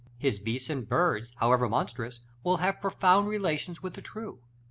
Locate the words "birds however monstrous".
0.89-2.21